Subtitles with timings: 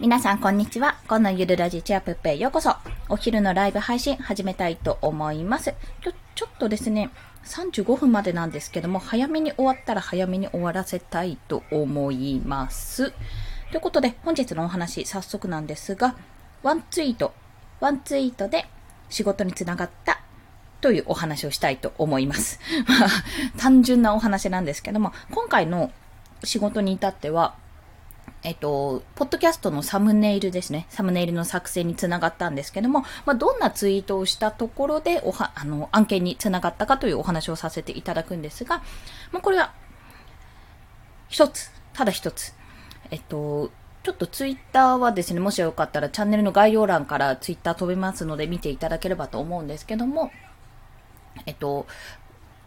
[0.00, 0.96] 皆さんこんにちは。
[1.08, 2.76] このゆるラジチアプップへようこそ。
[3.08, 5.74] お昼のライブ配信始めたいと思います。
[6.02, 7.10] ちょ、ちょっとですね、
[7.44, 13.12] 35分までなんですけども、早めに終わったら早めに終わらせたいと思います。
[13.72, 16.14] ということで、本日のお話、早速なんですが、
[16.62, 17.34] ワンツイート、
[17.80, 18.66] ワンツイートで
[19.08, 20.20] 仕事につながった
[20.80, 22.60] というお話をしたいと思います。
[23.58, 25.90] 単純なお話なんですけども、今回の
[26.44, 27.56] 仕事に至っては、
[28.44, 30.86] えっと、ポッドキャストのサムネイルですね。
[30.90, 38.82] サムネイルの作成につながったんですけども、まあ、どんなツイートをしたところで、おは、あの、案件につながったかというお話をさせていただくんですが、
[39.32, 39.72] まあ、これは、
[41.28, 42.54] 一つ、ただ一つ。
[43.10, 43.70] えっと、
[44.04, 50.30] ちょっとツイッターはですね、もしよかったらチャンネルの概要欄からツイッター飛べますので見ていただければと思うんですけども、
[51.46, 51.86] えっと、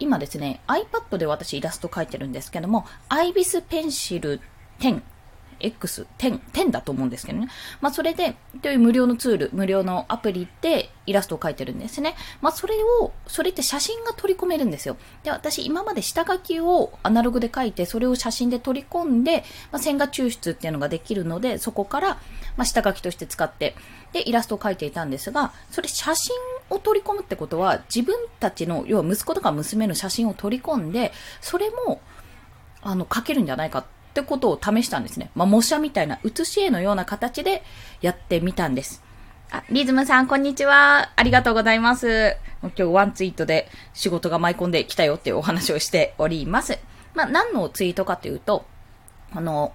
[0.00, 4.40] 今ですね、iPad で私イラスト描いてるんですけども、アイビスペンシル
[4.80, 5.00] 10
[5.60, 7.48] X、10、10だと思うんですけどね。
[7.80, 12.16] まあ、それで、という無料のツール、無料のアプリでイラストを描いてるんですね。
[12.40, 14.96] まあ、それを、それって写真が取り込めるんですよ。
[15.22, 22.08] で、私、今まで下書きをアナログで描いて、それを写真で取り込んで、まあ、線画抽出っていうのができるので、そこから、
[22.56, 23.74] まあ、下書きとして使って、
[24.12, 26.34] で、イラストを描いていたんですが、それ写真
[26.70, 32.00] を取り込むってことは、自分たちの、要は息子とか娘の写真を取り込んで、それも、
[32.82, 35.30] あの、描けるんじゃないかってことを試したんですね。
[35.34, 37.62] まあ、模写みたいな、写し絵のような形で
[38.00, 39.02] やってみたんです。
[39.50, 41.10] あ、リズムさん、こんにちは。
[41.16, 42.36] ありがとうございます。
[42.62, 46.78] 今日ワンツイートで仕事が舞い込んできたよっていうお話をしております。
[47.14, 48.64] まあ、何のツイートかというと、
[49.32, 49.72] あの、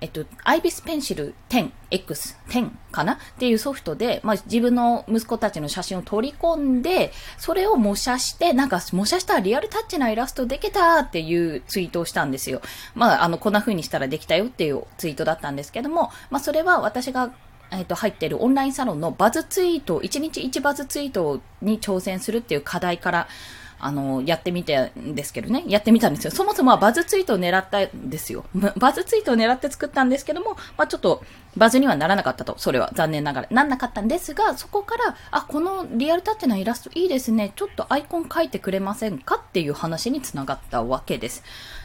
[0.00, 3.14] えっと、アイビスペンシル 10X、10かな？
[3.14, 12.60] っていうソフトで、まあ、自分の息子たちの写真を取り込んで、それを模写して、なんか模写したらリアルタッチなイラストできたっていうツイートをしたんですよ。
[12.94, 17.32] まあ、あの、こんな風にしたらできたよっていうツイートだったんですけども、まあ、それは私が
[17.72, 23.28] えっ、と、入ってるオンラインサロンのバズツイート、1日1バズツイートに挑戦するっていう課題から
[23.78, 25.64] あの、やってみてんですけどね。
[25.66, 26.30] やってみたんですよ。
[26.30, 28.44] そもそもはバズツイートを狙ったんですよ。
[28.76, 31.22] バズツイートを狙って作ったんですけども、まあ、ちょっと
[31.56, 32.54] バズにはならなかったと。
[32.58, 33.48] それは残念ながら。
[33.50, 37.52] なんなかったんですが、そこから、あ、このリアルタッチなイラストいいですね。
[37.54, 41.42] ちょっとアイコン描いてくれませんかっていう話につながったわけです。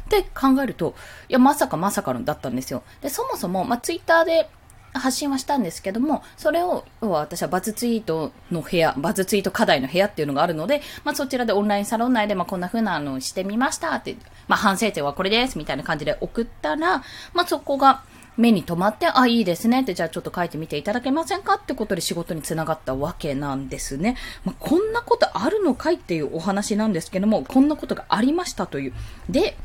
[0.10, 0.96] で、考えると、
[1.30, 2.84] いや、まさかまさかのだったんですよ。
[3.02, 4.50] で、そもそも、まあ、ツイッターで
[4.94, 14.16] 発信はしたんですけども、それを、は私はバズツイートの部屋、バズツイート課題の部屋っていうのがあるので、まあそちらでオンラインサロン内で、まあこんな風なのをしてみましたって、
[14.48, 17.04] まあ反省点はこれですみたいな感じで送ったら、
[17.34, 18.04] まあそこが
[18.38, 24.18] 目に留まって、あ、いいですねって、じゃあちょっと書いてみていただけませんかってことで仕事につながったわけなんですね。
[24.46, 28.94] まあこんなことあるのかいっていうお話なんですけども、こんなことがありましたという。
[29.30, 29.56] で、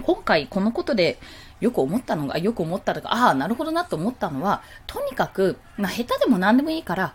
[0.00, 1.18] 今回このことで
[1.60, 7.14] よく思ったのが、よく思ったとか、ああ、なるほどなと思ったのは、とにかく、まあ、下手でも何でもいいから、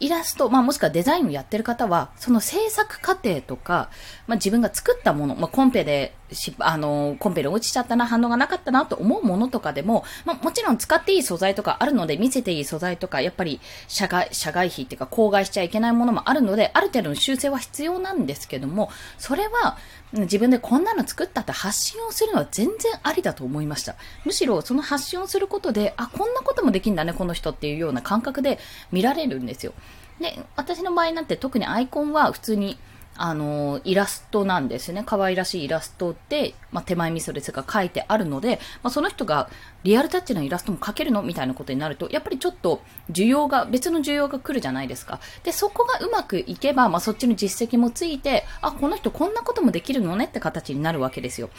[0.00, 3.88] イラスト、まあ、もしくはデザインをやってる方は、その制作過程とか、
[4.26, 19.76] まあ、自分が作ったもの、まあ、コンペでし、あの、コンペで落ちちゃったな、反応がなかったなと思うものとかでも、まあ、もちろん使っていい素材とかあるので、見せていい素材とか、やっぱり、社外、社外費っていうか、公害しちゃいけないものもあるので、ある程度の修正は必要なんですけども、それは、
[20.12, 23.96] 自分でこんなの作ったって発信をするのは全然ありだと思いました。
[24.24, 28.58] むしろその発信をすることで、あ、こんなこともできんだね、この人っていうような感覚で
[28.90, 29.72] 見られるんですよ。
[30.20, 32.78] で、私の場合なんて特にアイコンは普通に、
[33.16, 35.02] あのイラストなんですね。
[35.04, 39.50] 可愛らしいイラストで、まあ、手前味噌ですが書いてあるので、まあ、その人が
[39.84, 45.20] リアルタッチのイラストも描けるのみたいなことになると、やっぱりちょっと需要が、別の需要が来るじゃないですか。
[45.42, 51.50] で、そこがうまくいけば、まあ、そっちの実績もついて、あ、この人こんなこともできるのねって形になるわけですよ。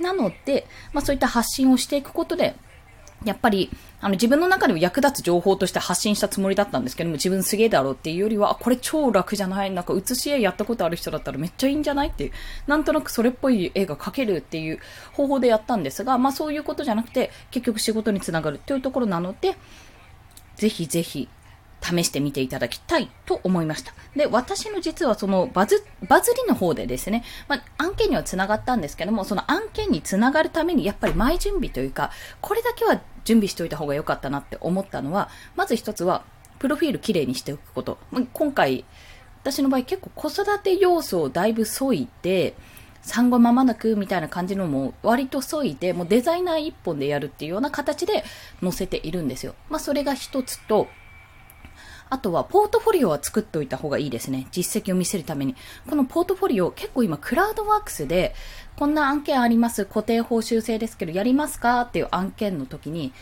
[0.00, 2.54] なので、まあ、そういった発信をしていくことで、
[3.24, 12.32] やっぱり、あの、自分の中でも役立つ情報として発信したつもりだったんですけども、自分すげえだろうっていうよりは、これ超楽じゃないなんか、写し絵やったことある人だったらめっちゃいいんじゃないっていう、
[12.66, 14.78] なんとなくそれっぽい絵が描けるっていう
[15.12, 19.56] 方法でやったんですが、まあそういうことじゃなくて、結局仕事につながるっていうところなので、
[20.56, 21.28] ぜひぜひ、
[21.82, 23.92] 試してみていただきたいと思いました。
[24.16, 36.24] で、私の実はそのバズ、バズりの方でですね、まあ、案件には繋がったんですけども、その案件に繋がるためにやっぱり前準備というか、これだけは準備しておいた方が良かったなって思ったのは、まず一つは、
[36.58, 37.98] プロフィールきれいにしておくこと。
[38.32, 38.84] 今回、
[39.42, 42.54] 私の場合結構子育て要素をだいぶ削いで、
[43.02, 48.24] 産後間もなくみたいな感じのも割と削いで、もうデザイナー一本でやるっていうような形で
[48.60, 49.56] 載せているんですよ。
[49.68, 50.86] まあそれが一つと、
[52.12, 54.46] あとは、ポートフォリオは作っておいた方がいいですね。
[54.50, 55.56] 実績を見せるために。
[55.88, 58.34] このポートフォリオ、結構今、クラウドワークスで、
[58.76, 59.86] こんな案件あります。
[59.86, 63.14] 固定報酬制ですけど、やりますかっていう案件の時に、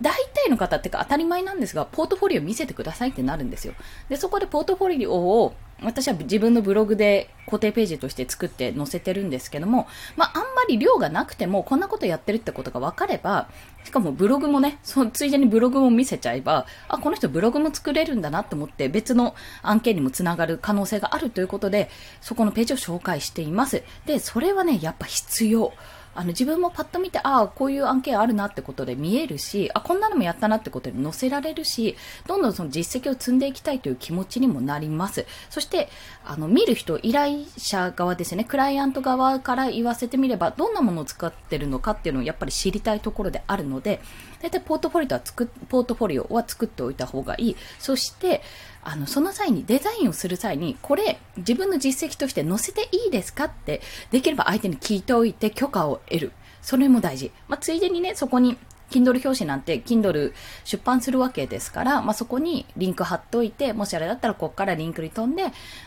[0.00, 3.74] 大体の方ってか当たり前なんですが、ポートフォリオ見せてくださいってなるんですよ。
[4.08, 9.86] で、そこでポートフォリオを私は自分のブログで固定ページとして作って載せてるんですけども、
[10.16, 13.48] まあ、あんまり量がなくても、こんなことやってるってことが分かれば、
[13.84, 21.90] しかもブログもね、そのついでにブログも見せちゃえば、あ、この人ブログも作れるんだなと思って別の案件にもつながる可能性があるということで、
[22.20, 23.82] そこのページを紹介しています。
[24.06, 25.72] で、それはね、やっぱ必要。
[26.14, 35.26] あの自分もパッと見て、ああ、こういう案件あるなってことで見えるし、あ、こんなのもやったなってことで載せられるし、どんどんその実績を積んでいきたいという気持ちにもなります。
[35.48, 35.88] そして、
[36.24, 44.00] あの、見る人、依頼者側ですね、クライアント側から言わせてみれば、どんなものを使ってるのかっていうのをやっぱり知りたいところであるので、
[44.42, 47.56] 大体ポートフォリオは作ポートフォリオは作っておいた方がいい。
[47.78, 48.42] そして、
[48.84, 53.80] あの、その際に、デザインをする際に、これ、自分の実績として載せていいですかって、
[54.10, 56.32] できれば相手に聞いておいて許可を得る。
[56.60, 57.30] それも大事。
[57.48, 58.56] まあ、ついでにね、そこに、
[58.92, 60.34] Kindle 表紙なんて Kindle
[60.64, 65.44] 出版するわけですから、まあ、そこにリンク貼っといて、もしあれだったらここからリンクに飛んで、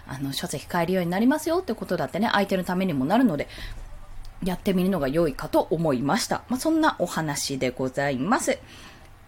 [0.08, 3.48] あの、書籍買えるようになりますよってことだってね、相手のためにもなるので、
[4.44, 6.44] やってみるのが良いかと思いました。
[6.50, 8.60] まあ、そんなお話でございます。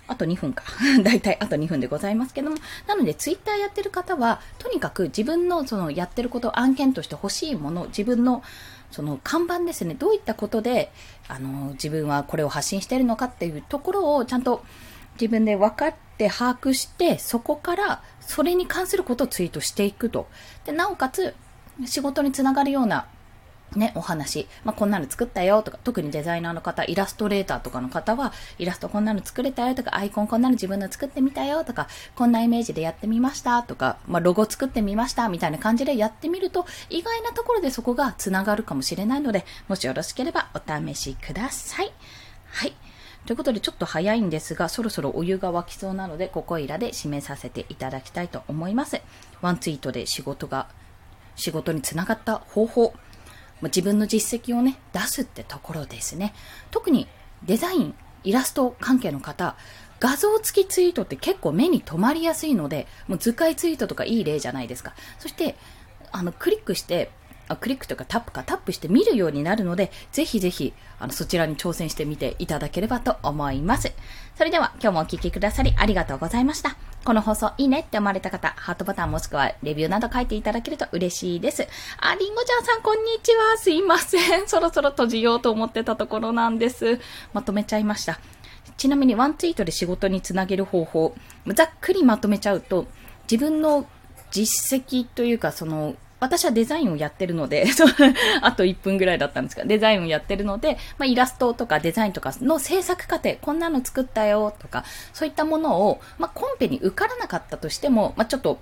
[0.07, 0.63] あと2分か。
[1.03, 2.57] だいたいあと2分でございますけども。
[2.87, 8.41] なので、ツイッターやってる方は、とにかく自分のそのやってること、案件として欲しいもの、自分の
[8.91, 10.91] その看板ですね、どういったことで、
[11.27, 14.63] あの、自分はこれを発信しているのかっていうところをちゃんと
[15.19, 20.27] 自分で分かって把握して、そこからそれに関することをツイートしていくと。
[20.65, 21.35] で、なおかつ、
[21.85, 23.07] 仕事につながるような
[23.75, 24.47] ね、お話。
[24.63, 41.91] まあ、こんなの作ったよとか、特にデザイナーの方、イラストレーターとかの方は、イラストこんなの作れたよとか、アイコンこんなの自分の作ってみたよとか、こんなイメージでやってみましたとか、まあ、ロゴ作ってみましたみたいな感じでやってみると、意外なところでそこが繋がるかもしれないので、もしよろしければお試しください。
[42.49, 42.73] はい。
[43.27, 49.01] ということで、ちょっと早いんですが、そろそろお湯が沸きそうなので、ここいらで締めさせていただきたいと思います。
[49.41, 50.69] ワンツイートで仕事が、
[51.35, 52.93] 仕事につながった方法、
[53.61, 56.33] ま自分の実績をね、出すってところですね。
[56.71, 57.07] 特に
[57.43, 59.55] デザイン、イラスト関係の方、
[59.99, 64.93] 画像付きツイートって結構目に留まりやすいので、もう図解ツイートとかいい例じゃないですか。
[65.19, 65.55] そして、
[66.11, 67.11] あの、クリックして、
[67.49, 73.91] あクリックとかタップかタップして見るようになるので、ぜひぜひ、あの、そちらに挑戦してみていただければと思います。
[74.37, 76.75] それでは、今日もお聴きくださりありがとうございました。
[77.07, 81.65] この放送いいねって思われた方、ハートボタンもしくはレビューなど書いていただけると嬉しいです。
[82.01, 83.57] あ、りんごちゃんさんこんにちは。
[83.57, 84.45] すいません。
[84.49, 86.99] そろそろ閉じようと思ってたところなんです。
[87.31, 88.19] まとめちゃいました。
[88.75, 91.15] ちなみにワンツイートで仕事につなげる方法、
[91.47, 92.87] ざっくりまとめちゃうと、
[93.31, 93.85] 自分の
[94.31, 97.65] 実績というか、その、私はデザインをやってるので、
[98.41, 104.83] あと1分ぐらいだったんですが、デザインをやってるので、まあ、イラストとかデザインとかの制作過程、こんなの作ったよとか、
[105.13, 108.59] そういったものを、まあ、コンペに受からなかったとしても、まあ、ちょっと、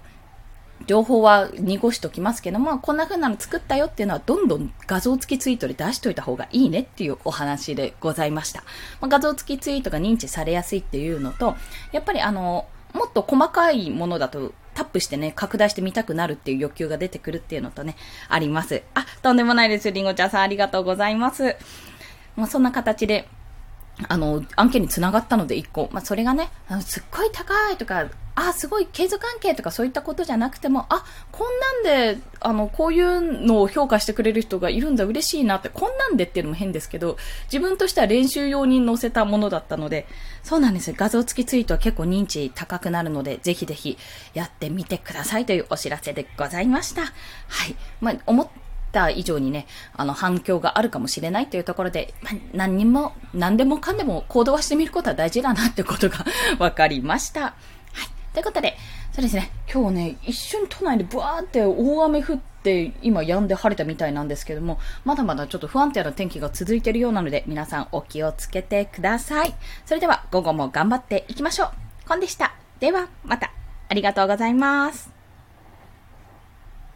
[0.88, 8.64] 情報は濁しときますけども、こんな風なの作ったよっていうのは、どんどん画像付きツイートで出しといた方がいいねっていうお話でございました。
[9.00, 11.56] まあ、画像付きツイートが認知されやすいっていうのと、
[11.94, 17.96] やっぱりあの、もっと細かいものだとタップしてね、拡大してみたくなるっていう欲求が出てくるっていうのとね、
[18.30, 18.84] あります。
[18.94, 19.92] あ、とんでもないです。
[19.92, 21.56] りんごちゃんさんありがとうございます。
[22.36, 23.28] まあ、そんな形で、
[24.08, 25.90] あの、案件につながったので1個。
[25.92, 26.50] まあ、それがね、
[26.82, 28.08] すっごい高いとか、
[28.38, 40.06] あ、すごい、経済関係とかそういったことじゃなくても、あ、こんなんで、あの、こういうのを評価してくれる人がいるんだ、嬉しいなって、こんなんでっていうのも変ですけど、自分としては練習用に載せたものだったので、
[40.44, 40.96] そうなんですよ。
[40.98, 43.98] 画像付きツイートは結構認知高くなるので、ぜひぜひ
[44.34, 47.04] やってみてくださいというお知らせでございました。
[47.04, 47.10] は
[47.70, 47.76] い。
[48.02, 48.48] まあ、思っ
[48.96, 56.26] た以上にね、あの、反響があるかもしれないというところで、まあ、何にも、何でもかんでも行動はしてみることは大事だなってことが
[56.58, 57.42] 分かりました。
[57.42, 57.54] はい
[58.34, 58.78] ということで、
[59.14, 69.54] そうですね、今日ね、一瞬都内でブワーって大雨降って、今止んで晴れたみたいなんですけども、まだまだちょっと不安定な天気が続いているようなので、皆さんお気をつけてください。
[69.86, 71.70] それでは午後も頑張っていきましょう。
[72.08, 72.56] コンでした。
[72.80, 73.52] では、また。
[73.88, 75.15] ありがとうございます。